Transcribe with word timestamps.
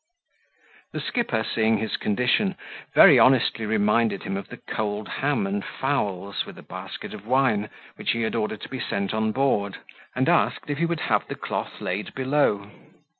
The 0.93 0.99
skipper 0.99 1.43
seeing 1.53 1.77
his 1.77 1.95
condition, 1.95 2.55
very 2.95 3.19
honestly 3.19 3.67
reminded 3.67 4.23
him 4.23 4.35
of 4.35 4.47
the 4.49 4.57
cold 4.57 5.07
ham 5.07 5.45
and 5.45 5.63
fowls, 5.63 6.43
with 6.43 6.57
a 6.57 6.63
basket 6.63 7.13
of 7.13 7.27
wine 7.27 7.69
which 7.97 8.09
he 8.09 8.23
had 8.23 8.33
ordered 8.33 8.61
to 8.61 8.69
be 8.69 8.79
sent 8.79 9.13
on 9.13 9.31
board, 9.31 9.77
and 10.15 10.27
asked 10.27 10.71
if 10.71 10.79
he 10.79 10.87
would 10.87 11.01
have 11.01 11.27
the 11.27 11.35
cloth 11.35 11.79
laid 11.81 12.15
below. 12.15 12.71